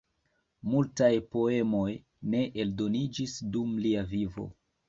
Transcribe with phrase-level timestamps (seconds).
[0.75, 1.85] Multaj poemoj
[2.35, 4.49] ne eldoniĝis dum lia vivo.